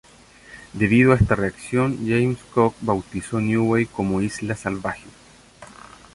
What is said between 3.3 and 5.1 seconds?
Niue como "Isla Salvaje".